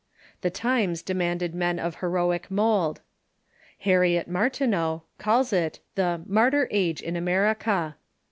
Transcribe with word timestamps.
The 0.41 0.49
times 0.49 1.03
demanded 1.03 1.53
men 1.53 1.77
of 1.77 1.97
he 1.97 2.07
roic 2.07 2.49
mould. 2.49 3.01
Harriet 3.77 4.27
Martineau 4.27 5.03
calls 5.19 5.53
it 5.53 5.79
the 5.93 6.23
"Martyr 6.25 6.67
age 6.71 7.01
in 7.03 7.15
America." 7.15 7.95